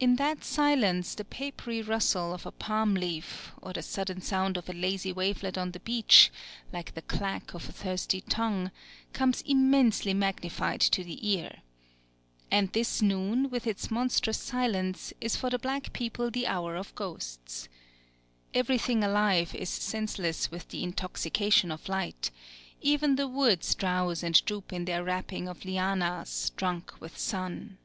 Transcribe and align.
In 0.00 0.16
that 0.16 0.44
silence 0.44 1.14
the 1.14 1.24
papery 1.24 1.80
rustle 1.80 2.34
of 2.34 2.44
a 2.44 2.52
palm 2.52 2.92
leaf, 2.92 3.52
or 3.62 3.72
the 3.72 3.80
sudden 3.80 4.20
sound 4.20 4.58
of 4.58 4.68
a 4.68 4.74
lazy 4.74 5.14
wavelet 5.14 5.56
on 5.56 5.70
the 5.70 5.80
beach, 5.80 6.30
like 6.74 6.92
the 6.92 7.00
clack 7.00 7.54
of 7.54 7.70
a 7.70 7.72
thirsty 7.72 8.20
tongue, 8.20 8.70
comes 9.14 9.40
immensely 9.46 10.12
magnified 10.12 10.82
to 10.82 11.02
the 11.04 11.26
ear. 11.26 11.62
And 12.50 12.70
this 12.74 13.00
noon, 13.00 13.48
with 13.48 13.66
its 13.66 13.90
monstrous 13.90 14.36
silence, 14.36 15.14
is 15.22 15.36
for 15.36 15.48
the 15.48 15.58
black 15.58 15.94
people 15.94 16.30
the 16.30 16.48
hour 16.48 16.76
of 16.76 16.94
ghosts. 16.94 17.70
Everything 18.52 19.02
alive 19.02 19.54
is 19.54 19.70
senseless 19.70 20.50
with 20.50 20.68
the 20.68 20.82
intoxication 20.82 21.70
of 21.72 21.88
light; 21.88 22.30
even 22.82 23.16
the 23.16 23.26
woods 23.26 23.74
drowse 23.74 24.22
and 24.22 24.44
droop 24.44 24.70
in 24.70 24.84
their 24.84 25.02
wrapping 25.02 25.48
of 25.48 25.64
lianas, 25.64 26.52
drunk 26.56 26.92
with 27.00 27.16
sun.... 27.16 27.78